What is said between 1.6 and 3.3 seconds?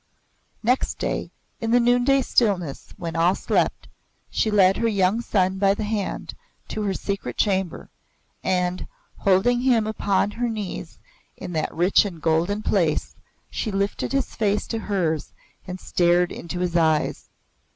the noonday stillness when